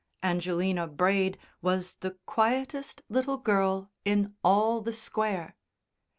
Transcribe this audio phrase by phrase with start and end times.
[0.23, 5.55] Angelina Braid was the quietest little girl in all the Square.